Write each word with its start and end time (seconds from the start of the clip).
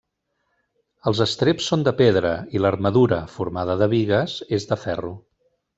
Els 1.11 1.21
estreps 1.25 1.67
són 1.73 1.85
de 1.89 1.93
pedra 2.01 2.33
i 2.59 2.63
l'armadura, 2.65 3.23
formada 3.37 3.79
de 3.83 3.93
bigues, 3.95 4.39
és 4.59 4.71
de 4.73 4.85
ferro. 4.87 5.19